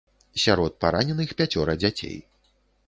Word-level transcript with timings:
Сярод 0.43 0.79
параненых 0.85 1.37
пяцёра 1.43 1.79
дзяцей. 1.85 2.21